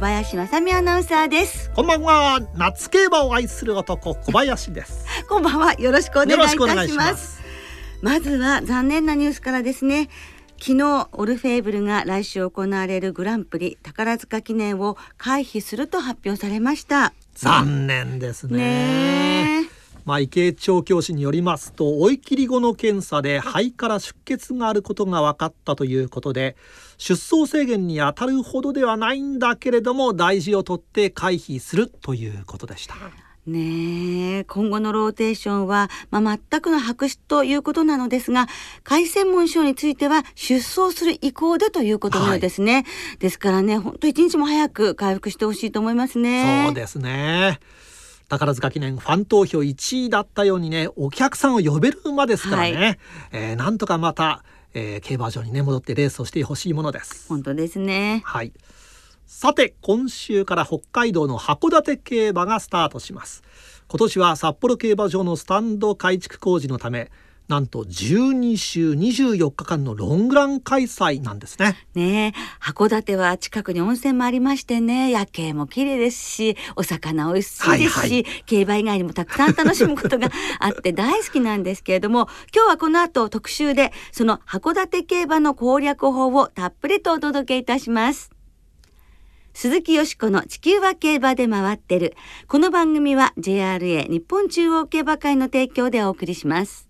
[0.00, 1.70] 林正美アナウンサーです。
[1.72, 2.40] こんばんは。
[2.56, 5.04] 夏競馬を愛する男小林です。
[5.28, 5.74] こんばんは。
[5.74, 6.48] よろしくお願いいた
[6.88, 7.36] します。
[7.36, 7.42] し
[8.00, 10.08] まずは残念なニュースからですね。
[10.58, 17.12] 昨日オルフェーブルが来週行われるグランプリ宝塚記念を回避すると発表されました。
[17.34, 19.68] 残念ですね
[20.04, 26.56] まあ池江調教師によりますと追い切り後の検査で肺から出血があることが分かったということで
[26.98, 32.94] 出走制限に当たるほどではないんだけれども大事を取って回避するということでした。
[33.46, 38.48] ねえ今後のローテーションは、まあ、全くの白紙ということなのですが
[38.84, 42.84] 海専門賞については出走する意向でということのようですね、
[43.18, 46.64] ですからね本当一日も早く回復してほしいと思いますね。
[46.66, 47.60] そうですね
[48.30, 52.98] 宝塚記念ファン投票1位だったようにねお客さんを呼べる馬ですからね、はい
[53.32, 58.52] えーなんとかまた、えー競馬場にね戻ってレースをしてほしいものです本当ですねはい。
[59.26, 63.42] さて今週から北海道の函館競馬がスタートします。
[63.88, 67.10] 今年は札幌競馬場のスタンド改築工事のため
[67.50, 71.76] なんと12週24日間のロングラン開催なんですね。
[71.96, 88.30] ねえ函館は近くに温泉もありましてね夜景も綺麗ですしお魚美味しいですし、はいはい競馬以外にもたくさん楽しむことがあって 大好きなんですけれども今日はこの後特集でその函館競馬の攻略法をたっぷりとお届けいたします。
[89.54, 92.14] 鈴木よしこの地球は競馬で回ってる。
[92.46, 96.89] この番組は JRA 日本中央競馬会の提供でお送りします。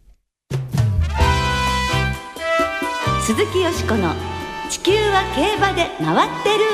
[3.30, 4.12] 鈴木よしこの
[4.68, 6.64] 地球は競馬で回ってる。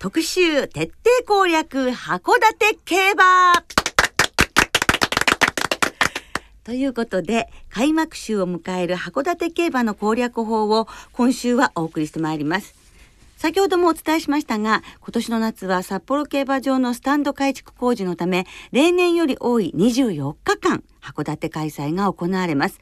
[0.00, 0.92] 特集徹
[1.22, 3.52] 底攻略函館競馬
[6.64, 12.85] ということで開幕週を迎える函館競馬の攻略法を今週はお送りしてまいります
[13.36, 22.80] 先ほどもお伝えしましたが今年の夏は札幌競馬場のスタンド改築工事のため例年より多い24日間函館開催が行われます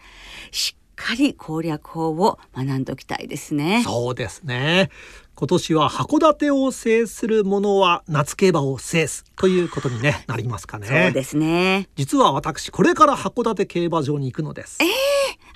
[0.53, 4.91] しっかり攻略法を学んでおきたいですねそうですね。
[5.37, 10.87] 今年は函館を制する者は夏競馬を制すということに、ね、なりますかね。
[10.87, 14.79] そうですね実は私これから函館競馬場に行くのです。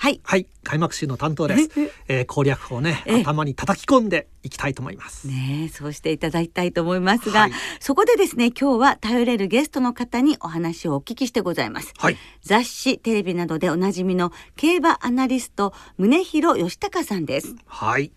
[0.01, 1.69] はいはい、開幕週の担当です。
[2.07, 5.27] えー攻略法をねえ頭に叩き込んでいきたいと思います。
[5.27, 12.17] ねえそうしていただきたいと思いますが、はいそこでですね今日は頼れるゲストの方にお話をお聞きしてございますはい。
[12.41, 18.11] 雑誌テレビなどでおなじみの競馬アナリスト宗広義孝さんですはい。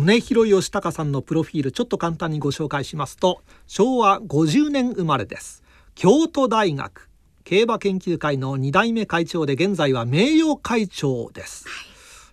[0.00, 5.62] 宗広義孝さんのプロフィールちょっと簡単にご紹介しますと昭和50年生まれです。
[5.94, 7.10] 京都大学
[7.44, 11.66] 競馬研究会の2代目会長で現在は名誉会長です、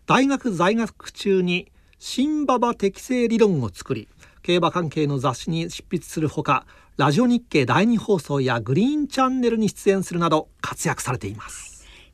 [0.06, 1.70] 大学在学中に
[2.00, 4.08] 新馬場適正理論を作り
[4.44, 11.67] 競馬関係の雑誌に執筆するほかラジオ日経第二放送やグリーンチャンネルに出演するなど活躍されています。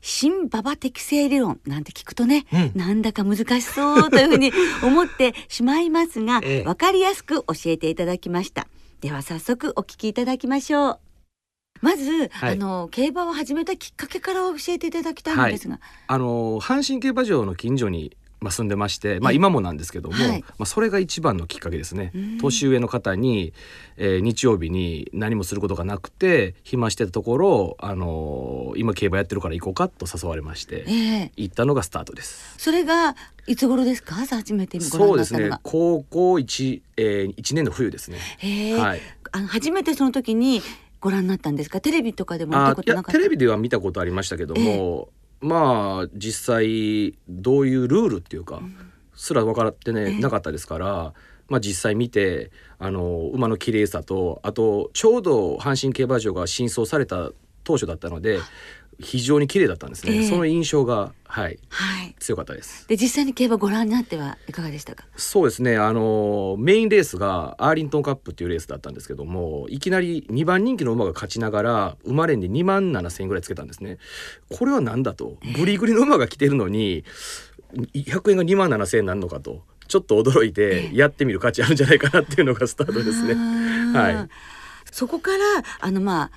[0.06, 2.72] 新馬場適正理論なんて聞くとね、うん。
[2.74, 6.62] なんだか難しそうというふうに思ってしまいますが、 ええ。
[6.62, 8.68] わかりやすく教えていただきました。
[9.00, 10.98] では早速お聞きいただきましょう。
[11.80, 12.52] まず、はい。
[12.52, 22.38] あの競馬を始めたきっかけから教えていただきたいんですが、あの阪神競馬場の近所に、まあ、住んでまして、まあ、ええ今もなんですけども、はいまあ、それが一番のきっかけですねうん。
[22.38, 23.54] 年上の方に、
[23.96, 30.92] えー日曜日に何もすることがなくて暇してたところ、あのー今競馬やってるから行こうかと誘われましてえ
[31.26, 32.54] え行ったのがスタートです。
[32.58, 34.14] それがいつ頃ですか？
[34.14, 35.50] 初めてご覧そうですね。
[35.62, 38.18] 高校一、えー、一年の冬ですね。
[38.38, 39.00] へえ、はい。
[39.32, 40.60] あの初めてその時に
[41.00, 41.80] ご覧になったんですか？
[41.80, 45.08] テレビとかでも見たあいやことなかったテレビでは見たことありましたけども、
[45.44, 48.62] まあ実際どういうルールっていうか、
[49.14, 50.18] すら分かってね、ええ。
[50.18, 51.12] なかったですから、
[51.48, 57.30] まあ、実際見てあの馬の綺麗さとあとちょうど阪神競馬場が新装された
[57.62, 58.38] 当初だったので
[59.00, 60.28] 非常に綺麗だったんですね、ええ。
[60.28, 62.14] その印象がはいはい。
[62.20, 62.86] 強かったです。
[62.86, 65.04] で実際に競馬ご覧になってはいかがでしたか？
[65.16, 65.76] そうですね。
[65.76, 73.98] あのメインレースがアーリントンカップっていうレースだったんですけどもいきなり2番人気の馬が勝ちながら馬連で2万7,000円ぐらいつけたんですね。
[74.50, 75.38] これは何だと？
[75.56, 77.04] グリグリの馬が来てるのに
[77.74, 83.34] 100円が2万7千円なんのかとちょっと驚いてやってみる価値あるんじゃないかなっていうのがスタートですね。
[83.34, 84.28] はい。
[84.90, 85.44] そこから
[85.80, 86.30] あのまあ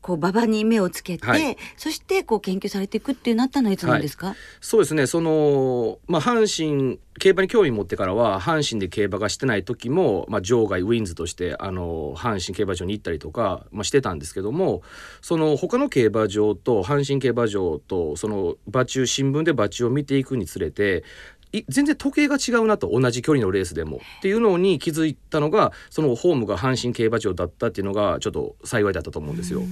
[0.00, 1.56] こう馬場に目をつけて、はい。
[1.76, 4.34] そしてこう研究されていくっていうなったのはいつなんですか？
[4.60, 5.06] そうですね。
[5.06, 14.82] その、まあ、阪神競馬に興味持ってからは阪神で競馬がしてない時も、まあ、場外ウィンズとしてあの阪神競馬場に行ったりとか、まあ、してたんですけども
[15.20, 21.04] その他の競馬場と阪神競馬場とその馬中新聞で馬中を見ていくにつれて
[21.39, 24.00] い全然時計が違うなと同じ距離のレースでも。
[24.18, 29.62] っていうのに気づいたのがそのホームが阪神競馬場だったっていうのがちょっと幸いだったと思うんですよ。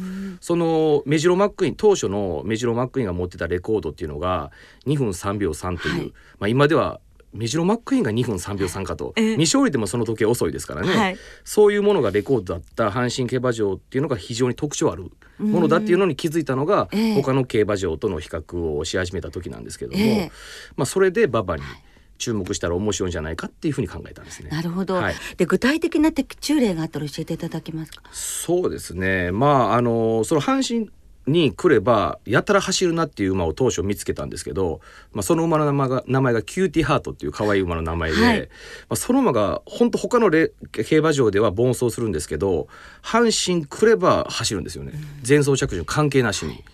[0.40, 4.50] そのメジロマックイーン当初のメジロマックイーンが持ってたレコードっていうのが
[4.86, 6.12] 2分3秒3という、はい。
[6.38, 7.00] まあ、今では
[7.32, 20.32] メジロマックイーンが2分3秒3かと、ええ未勝利でもその時計遅いですからね、はいそういうものがレコードだった阪神競馬場っていうのが非常に特徴あるものだっていうのに気づいたのが、ええ他の競馬場との比較をし始めた時なんですけども、ええ
[20.76, 21.62] まあ、それで馬場に
[22.18, 24.50] 注目したら面白いんじゃないかっていうふうに考えたんですね。
[24.50, 28.02] なるほど、はいで具体的な的中例があったら教えていただけますか。
[28.12, 30.90] そうですねまああのその阪神
[31.28, 34.80] に来ればやたら走るなっていう馬を当初見つけたんですけど、
[35.12, 38.40] まあ、その馬の名前が名前がキューティーハートっていう可愛い馬の名前で、はい。
[38.40, 38.46] ま
[38.90, 42.68] あ、その馬が本当他のレ競馬場では凡走するんですけど
[43.02, 44.92] 阪神来れば走るんですよね、
[45.26, 46.64] 前走着順関係なしに、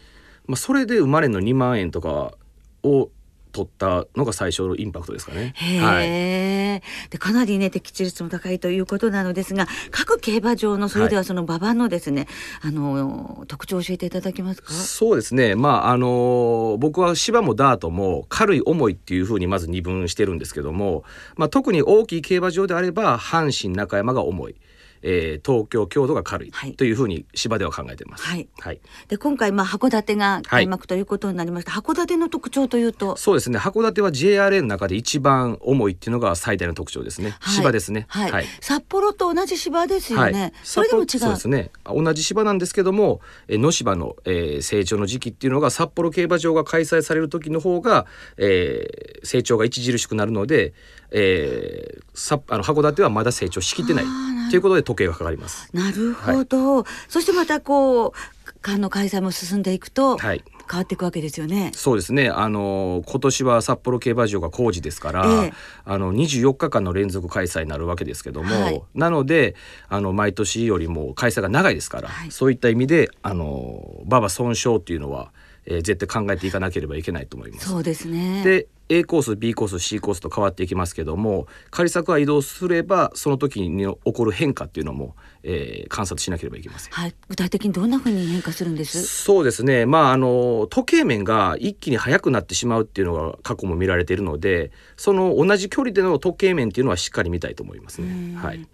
[0.47, 2.35] まあ、それで馬連の2万円とか
[2.83, 3.11] を
[3.55, 5.55] 取ったのが最初のインパクトですかね。
[5.55, 6.07] へはい。
[6.07, 12.27] え、でかなりね的中率も高いということなのですが各競馬場のそれではその馬場のですね、
[12.61, 14.73] あの特徴を教えていただけますか？
[14.73, 15.55] そうですね。
[15.55, 21.05] まああの僕は芝もダートも軽い重いっていうふうにまず二分してるんですけども、
[21.37, 24.57] まあ、特に大きい競馬場であれば阪神中山が重い、
[25.07, 26.75] えー東京京都が軽いはい。
[26.75, 28.25] というふうに芝では考えてます。
[28.25, 28.49] はい。
[28.59, 33.17] はい、で今回まあ函館が開幕ということになりました、函館の特徴というと？
[33.17, 33.59] そうですね。
[33.59, 37.55] 函館は JRA の中で一番重いっていうのが最大の特徴ですね、はい。
[37.55, 38.07] 芝ですね。
[38.09, 40.53] はい、札幌と同じ芝ですよね。
[40.63, 41.09] それでも違う。
[41.19, 41.71] そうですね。
[41.85, 48.07] 同じ芝なんですけどもえー野芝の、えー成長の時期っていうのが札幌競馬場が開催される時の方が、
[48.39, 50.75] えー成長が著しくなるので、
[51.17, 54.05] えーさあの函館はまだ成長しきってない
[54.51, 55.69] ということで時計がかかります。
[55.73, 58.13] なるほど、そしてまたこう
[58.63, 61.73] 館の開催も進んでいくと変はいわっていくわけですよね。
[61.75, 62.31] そうですね。
[62.31, 65.53] あの今年は札幌競馬場が工事ですから、ええ
[65.85, 69.57] あの24日間の連続開催になるわけですけども、はいなので
[69.89, 75.33] あの毎年よりも開催が長いですから、はいそういった意味であの馬場損傷っていうのは、
[75.67, 77.69] えー絶対考えていかなければいけないと思います。
[77.69, 78.43] そうですね。
[78.45, 86.93] で A コース B コース C コースと変わっていきますけども仮作は移動すればその時に起こる変化っていうのも、えー観察しなければいけません。
[86.93, 89.05] はい、具体的にどんな風に変化するんです？
[89.07, 98.37] そうですねまああの時計面が一気に速くなってしまうっていうのが過去も見られているのでその同じ距離での時計面っていうのはしっかり見たいと思いますね。
[98.37, 98.67] はい、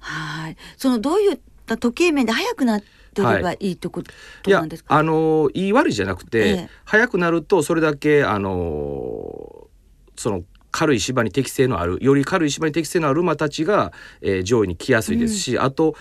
[0.00, 2.86] はい、そのどういった時計面で速くなって
[3.20, 4.10] ればいいってこと
[4.46, 4.94] いやなんですか？
[4.96, 9.68] あの言い悪いじゃなくて、ええ速くなるとそれだけあの
[10.16, 13.92] その軽い芝に適性のあるより軽い芝に適性のある馬たちが、
[14.22, 15.94] えー上位に来やすいですし、あと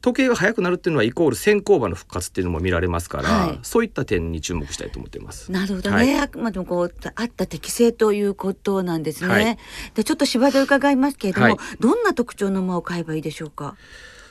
[0.00, 5.52] 時計が速くなるっていうのはイコール先行馬の復活っていうのも見られますから、はいそういった点に注目したいと思っています。
[5.52, 9.32] なるほどね、はいあくまでもこうあった適性ということなんですね。
[9.32, 9.58] はい
[9.94, 13.76] でちょっと芝で伺いますけれども、はいどんな特徴の馬を買えばいいでしょうか？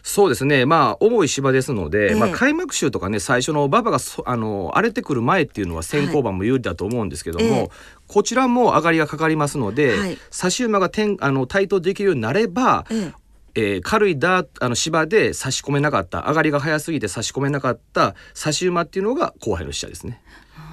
[0.04, 0.66] そうですね。
[0.66, 2.16] まあ重い芝ですので、ええ。
[2.16, 7.70] まあ、開幕週とかね最初の馬場がそあの荒れてくる前っていうのは先行馬も有利だと思うんですけども、ええ。
[8.08, 10.18] こちらも上がりがかかりますので、はい。
[10.30, 13.14] 差し馬が点あの対等できるようになれば、ええ。
[13.54, 20.22] えー軽いダーあの芝で差し込めなかった上がりが早すぎて差し込めなかった差し馬っていうのが後輩の使者ですね。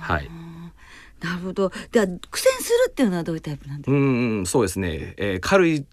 [0.00, 0.30] はい、
[1.20, 1.72] なるほど。
[1.90, 3.92] では苦戦するっていうのはどういうタイプなんですか？
[3.92, 5.84] うんうんそうですね、えー軽い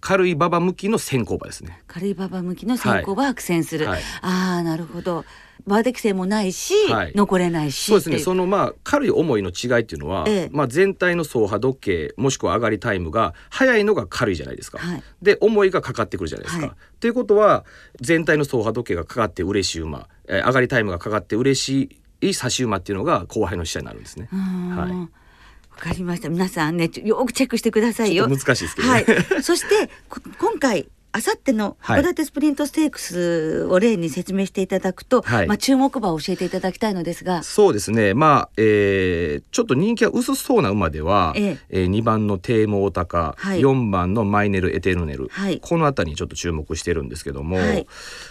[0.00, 1.82] 軽い馬場向きの先行馬ですね。
[1.86, 3.86] 軽い馬場向きの先行馬は苦戦する。
[3.86, 5.24] はいああなるほど。
[5.66, 14.78] 馬適性もないし、はい残れないしそうですねそのまあ軽い重いの違いっていうのは、ええまあ、全体の走破時計もしくは上がりタイムが速いのが軽いじゃないですか。
[14.78, 16.66] はいで重いがかかってくるじゃないですか。
[16.66, 17.64] はいということは
[18.00, 24.28] 全体の走破時計がかかって嬉しい馬、えー上がりタイムがかかって嬉しい差し馬っていうのが後輩の使者になるんですね。
[24.30, 25.08] はいわ
[25.80, 26.28] かりました。
[26.28, 28.28] 皆さんね、よくチェックしてくださいよ。
[28.28, 28.94] 難しいですけどね。
[28.94, 29.04] はい。
[29.42, 32.02] そしてこ今回あさってのはい。
[32.02, 35.48] 函館スプリントステークスを例に説明していただくと、はい。
[35.48, 38.14] まあ注目馬を教えていただきたいのですが、そうですね。
[38.14, 41.84] まあ、えーちょっと人気が薄そうな馬では、ええ。
[41.84, 43.60] ー2番のテーモオタカ、はい。
[43.60, 45.58] 4番のマイネル・エテルネル、はい。
[45.60, 47.86] この辺りにちょっと注目してるんですけども、はい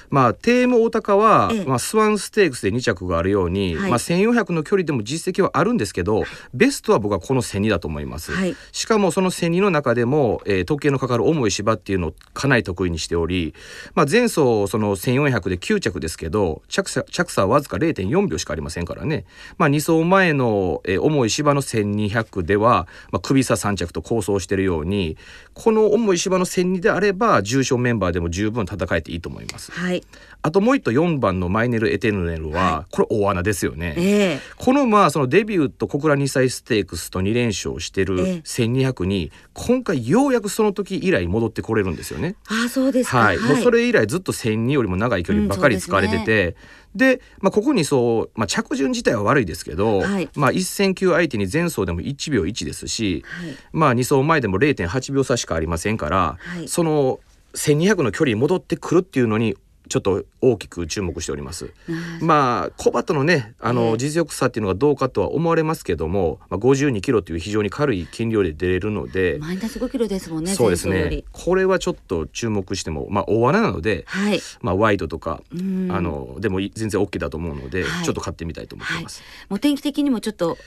[0.10, 3.90] まあテーモオタカは、ええまあ、スワンステークスで2着があるように、はい。
[3.92, 6.24] まあ、1400の距離でも実績はあるんですけど
[6.54, 8.32] ベストは僕はこの1002だと思います。
[8.32, 8.56] はい。
[8.72, 13.56] しかもその1002の中でも、えー時計のかかる重い芝っていうのをかなり得意にしており、
[13.96, 19.26] まあ、前走その1400で9着ですけど着差着差はわずか0.4秒しかありませんからね、
[19.58, 25.18] まあ、2走前の、えー重い芝の1200では、まあ、首差3着と構想しているように
[25.54, 29.72] この重い芝の1002であれば重賞メンバーでも十分戦えていいと思います。
[29.72, 29.99] はい、
[30.42, 33.94] あともう一頭4番のマイネル・エテルネルは、これ大穴ですよね。
[33.98, 34.40] ええ。
[34.58, 38.42] このまあそのデビューと小倉2歳ステークスと2連勝してるええ。
[38.46, 42.36] 1200に今回ようやくその時以来戻ってこれるんですよね。
[42.48, 43.20] ああそうですか。
[43.20, 46.56] はい、もうそれ以来ずっと1002よりも長い距離ばかり使われてて、
[46.96, 50.30] でまあ、ここにそう、まあ、着順自体は悪いですけど、はい。
[50.36, 53.56] まあ、1戦級相手に前走でも1秒1ですし、はい。
[53.74, 56.68] まあ、2走前でも0.8秒差しかありませんから、はい。
[56.68, 57.20] その
[57.54, 59.56] 1200の距離に戻ってくるっていうのに
[59.90, 61.74] ちょっと大きく注目しております。
[61.88, 70.54] なまあコバとのねあえのえ実力差っていうのがどうかとは思われますけども、まあ、52キロという非常に軽い斤量で出れるので、マイナス5キロですもんね。
[70.54, 71.24] そうですね。
[71.32, 74.40] これはちょっと注目しても、まあ、大穴なので、はい。
[74.62, 79.22] まあ、ワイドとか、うんあのでもい全然 OK だと思うので、はいちょっと買ってみたいと思ってます。
[79.50, 80.58] もう天気的にもちょっと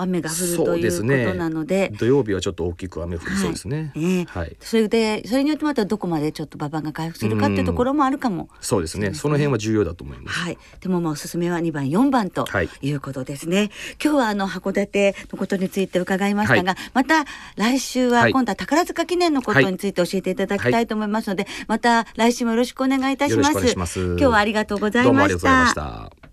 [0.00, 1.92] 雨が降るそうということなので。
[1.98, 3.92] 土曜日はちょっと大きく雨降りそうですね。
[3.96, 8.48] ええはい、それでそれによってまたどこまでちょっと馬場が回復するかっていうところもあるかも。
[8.60, 9.14] そうですね。
[9.14, 10.38] その辺は重要だと思います。
[10.38, 10.58] はい。
[10.80, 13.70] でもまあおすすめは2番4番とはいいうことですね。
[14.02, 17.24] 今日はあの函館のことについて伺いましたが、また
[17.56, 23.76] 来週ははい今度は宝塚記念のことについて教えていただきたいと思いますので、また来週もよろしくお願いいたします。
[23.76, 24.00] ます。
[24.00, 26.25] 今日はありがとうございどうもあましりがとうございまた。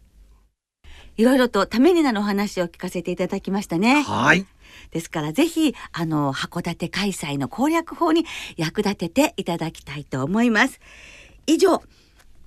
[1.17, 4.03] いろいろとためになるお話を聞かせていただきましたね。
[4.03, 4.45] はい。
[4.91, 8.25] ですからぜひあの函館開催の攻略法に
[8.57, 10.79] 役立てていただきたいと思います。
[11.45, 11.83] 以上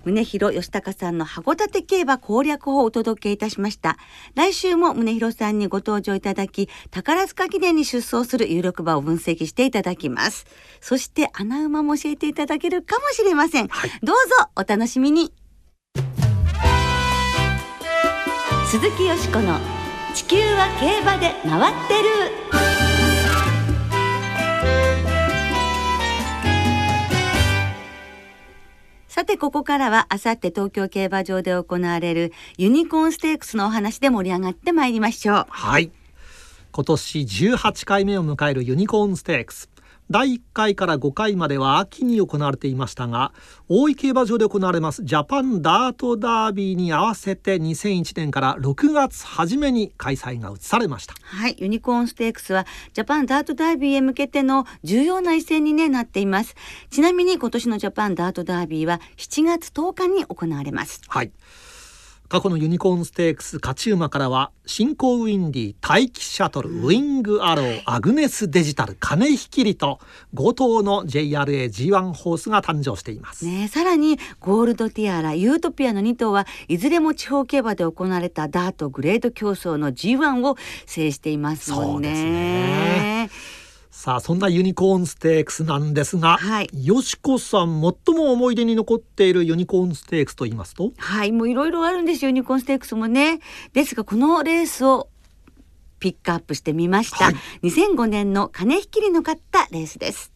[0.05, 3.97] 宗広義隆さんの函館競馬攻略法をお届けいたしました。
[4.35, 10.45] 来週も宗広さんにご登場いただき、宝塚記念に出走する有力馬を分析していただきます。
[10.79, 13.67] そして穴馬も教えていただけるかもしれません。
[13.67, 15.33] はいどうぞお楽しみに。
[18.69, 19.57] 鈴木よしこの
[20.13, 22.09] 地球は競馬で回ってる。
[29.07, 35.45] さてここからはあさって東京競馬場で行われるユニコーンステークスのお話で盛り上がってまいりましょう。
[35.47, 35.89] はい。
[36.73, 39.69] 今年18回目を迎えるユニコーンステークス。
[40.09, 43.33] 第1回から5回までは秋に行われていましたが
[43.67, 56.55] 大井競馬場で行われますジャパンダートダービーに合わせて2001年から6月初めに開催が移されましたはい、ユニコーンステークスはジャパンダートダービーへ向けての重要な一戦に、ね、なっています。
[56.89, 61.01] ちなみに今年のジャパンダートダービーは7月10日に行われます。
[61.07, 61.31] はい
[62.29, 70.01] 過去のユニコーンステークス勝ち馬からは新興ウィンディ大気シャトル、ウィングアローアグネスデジタル金引きりと
[70.33, 83.29] 5頭の JRAG1 ホースが誕生しています、ね、さらにゴールドティアラユートピアの2頭はいずれも地方競馬で行われたダートグレード競争の G1 を制していますもんそうですね。
[83.99, 90.91] さあそんなユニコーンステークスなんですが、はいよしこさん最も思い出に残っているユニコーンステークスと言いますと？
[90.97, 93.39] はい、もういろいろあるんですよ、ユニコーンステークスもね。
[93.73, 95.09] ですが、このレースを
[95.97, 97.25] ピックアップしてみました。
[97.25, 100.31] はい2005年の金引きりの勝ったレースです。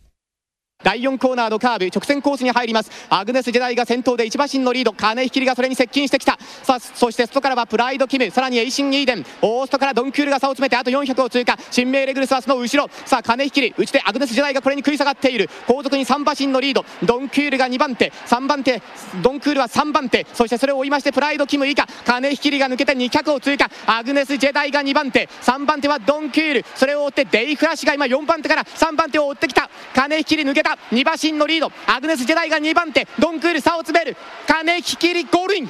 [0.84, 2.92] 第4コーナーのカーブ直線コースに入ります。
[3.10, 4.94] アグネス・ジェダイが先頭で一馬身のリード。
[4.94, 6.38] 金引きりがそれに接近してきた。
[6.64, 9.26] さあそして外からはプライド・キムさらにエイシン・イーデン。
[9.42, 11.58] オーストからドンクールが差を詰めてあと400を通過。
[11.70, 12.90] 新名レグルスはその後ろ。
[13.06, 15.50] さあ金引きり内でアグネス・ジェダイがこれに食い下がっている。
[15.68, 16.86] 後続に3馬身のリード。
[17.04, 18.12] ドンクールが2番手。
[18.28, 18.82] 3番手。
[19.22, 20.26] ドンクールは3番手。
[20.34, 21.88] そしてそれを追いましてプライド・キム以下。
[22.06, 23.70] 金引きりが抜けて200を通過。
[23.86, 25.30] アグネス・ジェダイが2番手。
[25.42, 26.66] 3番手はドンクール。
[26.76, 29.70] それを追ってデイフラッシュが今4番手から3番手を追ってきた。
[29.94, 31.72] 金引きり抜けた2馬身のリード。
[31.88, 33.08] アグネス・ジェダイが2番手。
[33.20, 34.18] ドンクール差を詰める。
[34.48, 35.70] 金引きりゴールイン。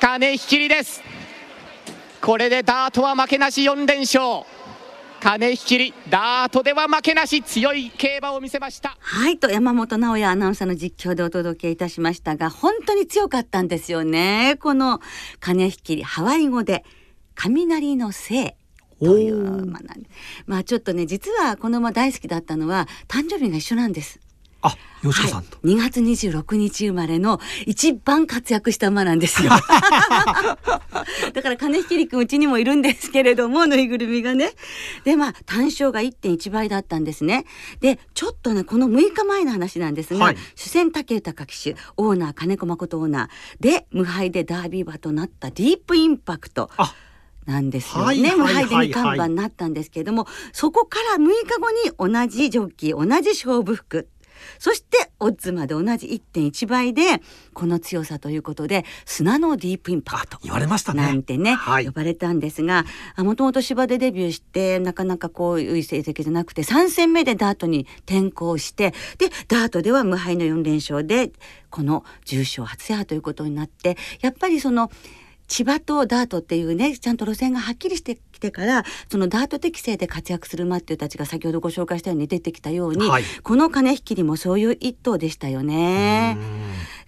[0.00, 1.02] 金引きりです。
[2.20, 3.62] これでダートは負けなし。
[3.62, 4.44] 4連勝。
[5.20, 5.94] 金引きり。
[6.08, 7.42] ダートでは負けなし。
[7.42, 8.96] 強い競馬を見せました。
[9.00, 14.56] はい、と山本直哉アナウンサーの実況でお届けいたしましたが、本当に強かったんですよね。
[14.60, 15.00] この
[15.40, 16.84] 金引きり、ハワイ語で
[17.34, 18.59] 雷のせい。
[19.00, 20.44] という馬なんです。
[20.46, 24.20] まあちょっとね、実はこの馬大好きだったのは誕生日が一緒なんです。
[24.62, 25.56] あ、吉子さんと。
[25.56, 29.50] はい、2月26日生まれの一番活躍した馬なんですよ。
[31.32, 34.52] だから金引くんうちにもいるんですけれどもぬいぐるみがね。
[35.04, 37.46] でまあ単勝が1.1倍だったんですね。
[37.80, 46.70] でちょっとねこの6日前の話なんですが、はい、主戦武豊騎手オーナー金子誠オーナーで無敗でダービー馬となったディープインパクト。
[47.46, 54.08] なんですよね、無敗で2看板になったんですけれども、そこから6日後に同じジョッキー同じ勝負服
[54.58, 57.02] そしてオッズまで同じ1.1倍で
[57.52, 61.02] この強さということで砂のディープインパクト言われましたね。
[61.02, 62.84] なんてね、はい、呼ばれたんですが
[63.16, 71.32] もともと芝でデビューしてなかなかこういう成績じゃなくて3戦目でダートに転向してでダートでは無敗の4連勝で
[71.70, 74.90] この重賞初制覇ということになってやっぱりその
[75.50, 86.36] 千葉とダートっていうねちゃんと路線がはっきりしててからそのダート適性で活躍する馬っていうたちが先ほどご紹介したように出てきたように、はい、この金引きにもそういう一頭でしたよね。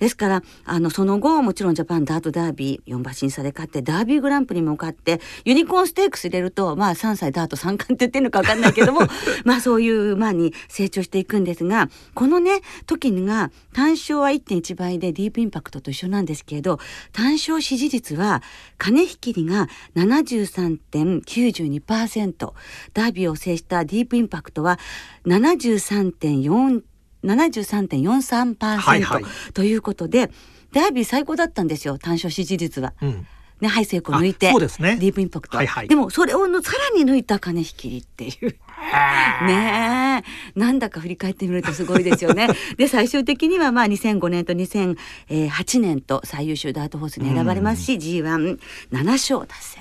[0.02, 9.02] ですからあのその後もちろんジャパンダートダービー4馬審査で勝ってダービーグランプリも勝ってユニコーンステークス入れると、まあ、3歳ダート3冠って言ってるのか分かんないけども
[9.44, 16.80] まあそういう馬に成長していくんですがこのね時が単勝は1.1倍でディープインパクトと一緒なんですけれど
[17.12, 18.42] 単勝支持率は
[18.78, 21.21] 金引きりが73.9%。
[21.22, 22.52] 92.92%
[22.94, 24.78] ダービーを制したディープインパクトは
[25.26, 26.82] 73.4
[27.24, 29.24] 73.43%、はいはい、
[29.54, 30.30] ということで
[30.72, 32.94] ダービー最高だったんですよ単勝支持率は。
[33.00, 33.26] うん。
[33.62, 34.96] ね、ハイセイコ抜いてそうですね。
[34.96, 38.56] ディープインパクト、はいはい、でもそれをのさらに抜いた金引きっていう。
[39.46, 40.24] ね
[40.56, 40.58] え。
[40.58, 42.48] なんだか振り返ってみるとすごいですよね。
[42.76, 48.58] で最終的にはまあ2005年と2008年と最優秀ダートホースに選ばれますし、うん、G17
[49.04, 49.80] 勝達成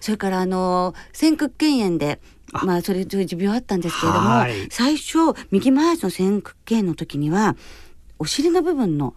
[0.00, 2.20] それからあの先屈腱炎で
[2.50, 5.18] まあそれという持病あったんですけれども最初
[5.52, 7.56] 右前足の先屈腱の時には
[8.18, 9.14] お尻の部分の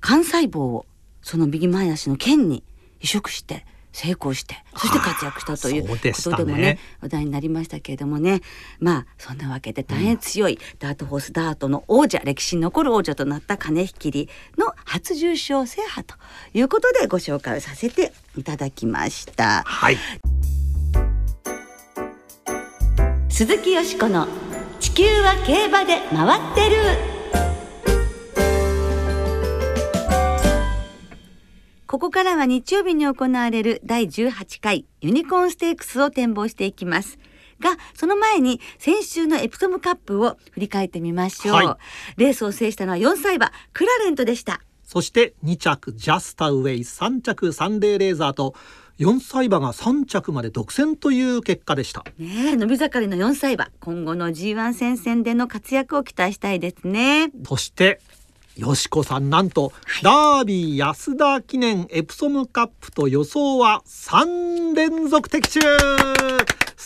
[0.00, 0.86] 幹細胞を
[1.22, 2.62] その右前足の腱に
[3.04, 8.40] 移植して成功してそして活躍したということでもね、ね、話題になりましたけれどもね。
[8.80, 16.16] まあそんなわけで大変強いダートホースダートの王者、うん、歴史に残る王者となった金引きりの初重賞制覇と
[16.54, 19.62] いうことでご紹介させていただきました。
[19.64, 19.98] はい。
[23.28, 24.26] 鈴木よしこの
[24.80, 27.13] 地球は競馬で回ってる
[31.94, 37.20] ここからは日曜日に行われる第18回ユニコーンステークスを展望していきます。
[37.60, 41.78] がその前に先週のエプソムカップを振り返ってみましょう、は
[42.18, 44.60] い、レースを制したのは4歳馬クラレントでした。
[44.82, 48.56] そして2着ジャスタウェイ3着サンデーレーザーと
[48.98, 52.04] 4歳馬が3着まで独占という結果でした。
[52.18, 53.68] ね伸び盛りの4歳馬。
[53.78, 57.30] 今後の G1 戦線での活躍を期待したいですね。
[57.46, 58.00] そして
[58.56, 65.60] よしこさんなんと、はい、ダービー安田記念エプソムカップと予想は3連続的中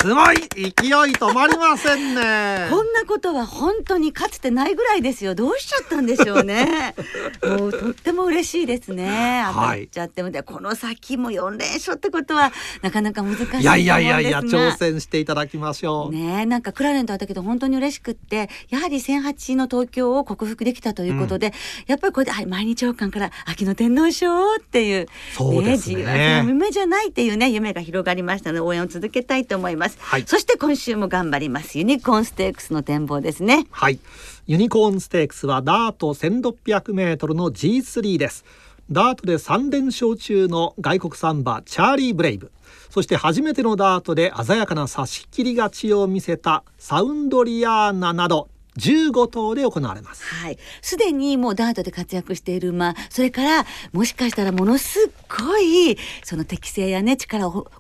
[0.01, 2.69] すごい勢い止まりませんね。
[2.71, 5.35] こんなことは本当にかつてないぐらいですよ。
[5.35, 6.95] どうしちゃったんでしょうね。
[7.43, 9.43] もうとっても嬉しいですね。
[9.53, 16.15] 当たっちゃっても、はい、この先も4連勝ってことはなかなか難しいいやいやいやいや挑戦していただきましょう。
[16.15, 21.53] ねなんかクラレントあったけど本当に嬉しくってやはり1008の東京を克服できたということで、うん、
[21.89, 26.05] やっぱりこれで毎日王冠から秋の天皇賞っていうそうですね。
[26.05, 29.88] ね夢じゃないっていうね夢が広がりましたので応援を続けたいと思います。
[29.99, 31.79] はい、そして今週も頑張ります。
[31.79, 33.67] ユニコーンステークスの展望ですね。
[33.71, 33.99] はい。
[34.47, 38.45] ユニコーンステークスはダート1600メートルの G3 です。
[38.91, 42.51] ダートで3連勝中の外国サンバチャーリー・ブレイブ。
[42.91, 48.49] そして初めてのダートで鮮やかな差し切り勝ちを見せたサウンドリアーナなど
[48.79, 50.25] 15頭で行われます。
[50.25, 50.59] はい。
[50.81, 57.71] すでにもうダートで活躍している馬、それからもしかしたらものすごいその適性やね力を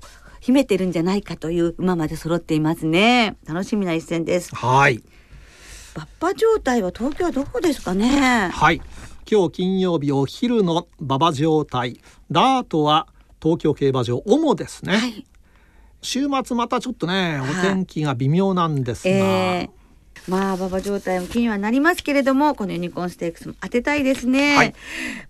[0.48, 3.36] 秘めてるんじゃないかという馬まで揃っていますね。
[3.46, 4.54] 楽しみな一戦です。
[4.54, 5.02] はい。
[5.94, 8.48] バッパ状態は東京はどこですかね。
[8.48, 8.80] はい。
[9.30, 12.00] 今日金曜日お昼の馬場状態。
[12.30, 13.08] ダートは
[13.42, 15.26] 東京競馬場主ですね、はい、
[16.02, 19.78] 週末またちょっとねお天気が微妙なんですが、えー
[20.26, 24.74] まあ馬場状態も気にはなりますけれどもこのユニコーンステークスも当てたいですね、はい、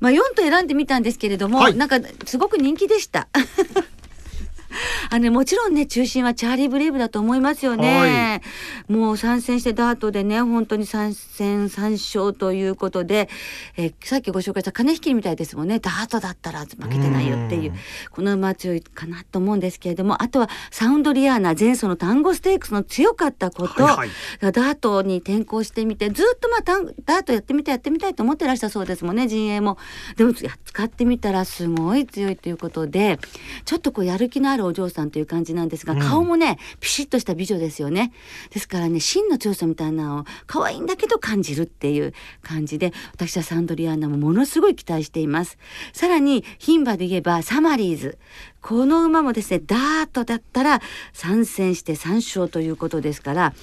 [0.01, 3.29] まあ4と選んでみたんですけれども、はい、なんかすごく人気でした
[5.11, 8.43] あのもちろんね中心はチャーリー・ブレイブだと思いますよね、
[8.89, 13.29] もう参戦してダートでね本当に参戦3勝ということで、
[13.77, 15.81] えーさっきご紹介した金引きみたいですもんね。
[15.81, 17.79] ダートだったら負けてないよっていううん。
[18.11, 24.09] この馬は強いかなと思うんですけれどもあとはサウンドリアーナ前走の単語ステークスの強かったこと、はいはい。
[24.41, 26.63] ダートに転向してみてずっとまあ
[27.05, 29.79] ダートやってみたいやってみたいと思ってらしたそうですもんね陣営も。
[30.17, 33.19] でもや使ってみたらすごい強いということで
[33.65, 38.13] ちょっとこうやる気のあるお嬢さんという感じなんですが、うん顔もねピシッとした美女ですよね。
[38.51, 45.59] ですからね真の強さみたいなのを可愛いんだけど感じるっていう感じで私はサンドリアーナもものすごい期待しています。
[45.93, 48.19] さらに牝馬で言えばサマリーズ
[48.61, 50.81] この馬もですねダートだったら
[51.13, 53.55] 参戦して3勝ということですから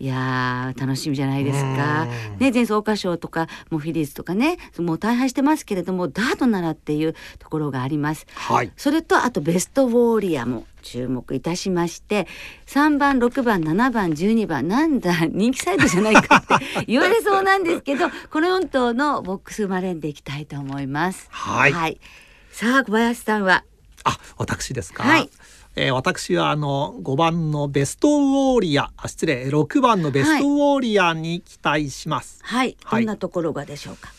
[0.00, 2.02] いやー楽しみじゃないですか。
[2.02, 2.38] うん。
[2.38, 8.26] ね前走桜花賞とかもうフィリーズとかねもう大敗してますけれどもダートならっていうところがあります。
[8.34, 8.72] はい。
[8.76, 12.26] それとあとベストウォーリアも注目いたしまして
[12.66, 21.26] 3番6番7番12番なんだ人気サイドじゃないかって言われそうなんですけど この4頭のボックス生まれんでいきたいと思います。
[21.30, 22.00] はい。
[22.52, 23.64] さあ小林さんは？
[24.04, 25.28] あ私ですか、はい
[25.80, 28.90] えー私はあの5番のベストウォーリア。
[28.96, 29.46] あ失礼。
[29.46, 32.76] 6番のベストウォーリアに期待します、はい。
[32.82, 33.02] はい。
[33.02, 34.10] どんなところがでしょうか？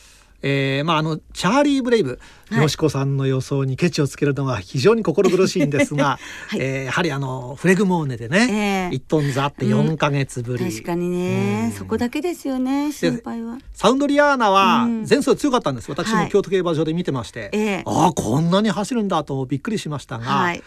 [0.41, 2.17] えーまああのチャーリー・ブレイブ、
[2.49, 2.61] はい。
[2.61, 6.17] よしこさんの予想にケチをつけるのは非常に心苦しいんですが、
[6.47, 6.59] はい。
[6.61, 13.57] えーやはりあのフレグモーネでね、ええ一トンザって4ヶ月ぶり、確かにね、そこだけですよね心配は。
[13.73, 15.05] サウンドリアーナはうん。
[15.09, 15.89] 前走強かったんです。
[15.91, 16.25] 私はい。
[16.27, 17.83] も京都競馬場で見てまして、ええ。
[17.85, 20.63] ああこんなに走るんだとびっくりしましたが、はい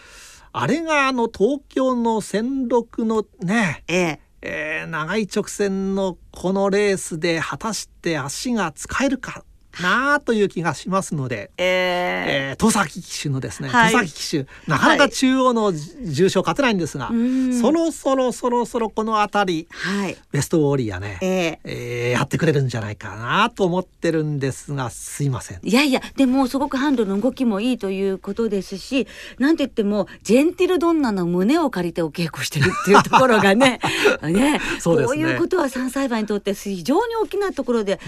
[0.55, 4.19] あれがあの東京の戦六のね、ええ。
[4.43, 9.45] えー長い直線のこのレースで果たして足が使えるか
[9.81, 13.91] なあという気がしますので、えええー、戸崎騎手のですね、はい。
[13.91, 17.59] 戸崎騎手なかなか中央の重賞勝てないんですが、うん。
[17.59, 20.17] そろそろそろそろこの辺りはい。
[20.31, 25.59] ベストウォーリアね、えええーやってくれるんじゃないかなと思ってるんですがすいません。
[25.63, 29.07] いやいやでもすごくハンドの動きもいいということですし
[29.39, 33.79] なんて言ってもジェンティルドンナの胸を借りてお稽古してるっていうところがね
[34.23, 35.05] ねそうね。
[35.05, 37.99] こういうことは3歳馬にとって非常に大きなところで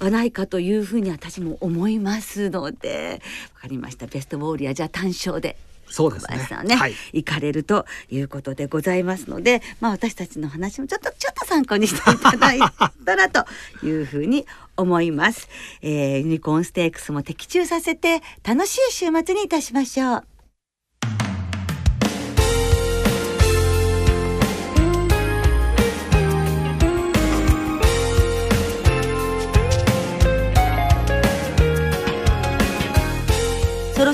[0.00, 3.20] はないかというふうに私も思いますので
[3.54, 5.56] わかりましたベストウォーリアじゃあ単勝で。
[5.86, 12.58] そうですねさんはね、はい行かれるということでございますので、まあ私たちの話もちょっとちょっと参考にしていただい
[13.04, 13.44] たらと
[13.86, 15.48] いうふうに思います。
[15.82, 20.33] えー、ユニコーンステークスも的中させて楽しい週末にいたしましょう。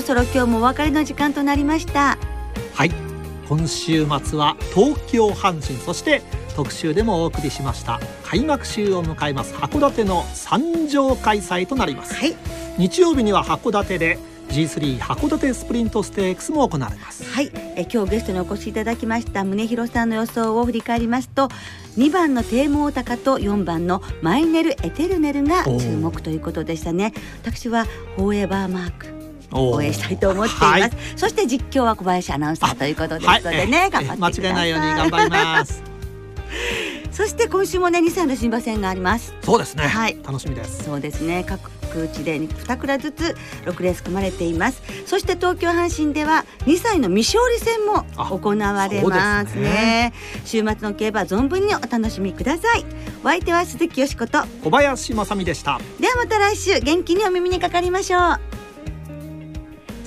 [0.01, 2.17] ろそろ今日もお別れの時間となりました。
[2.73, 2.91] はい。
[3.47, 6.21] 今週末は東京阪神そして
[6.55, 7.99] 特集でもお送りしました。
[8.23, 9.53] 開幕週を迎えます。
[9.53, 12.15] 函館の三条開催となります。
[12.15, 12.35] はい、
[12.79, 14.17] 日曜日には函館で
[14.49, 17.23] G3 函館スプリントステークスも行われます。
[17.31, 21.49] はい、え今日ゲストにお越しいただきました宗弘さんの予想を振り返りますと
[21.97, 27.13] 2番のテーモオタカと4番のマイネルエテルネルが注目ということでしたね。
[27.43, 27.85] 私は
[28.15, 29.20] フォーエバーマーク
[29.51, 30.91] 応援したいと思っています、はい。
[31.15, 33.89] そして実況は小林アナウンサーということですのでね、はい。
[33.91, 34.49] 頑張ってください。
[34.49, 35.83] 間違いないように頑張ります。
[37.11, 39.33] そして今週もね2歳の新馬戦があります。
[39.41, 40.17] そうですね、はい。
[40.23, 40.83] 楽しみです。
[40.85, 41.43] そうですね。
[41.45, 41.69] 各
[42.07, 43.35] 地で2クラずつ
[43.65, 44.81] 6レース組まれています。
[45.05, 50.13] そして東京阪神では2歳の未勝利戦も行われますね。
[50.45, 52.85] 週末の競馬存分にお楽しみください。
[53.23, 55.79] お相手は鈴木よしこと小林正美でした。
[55.99, 58.60] ではまた来週元気にお耳にかかりましょう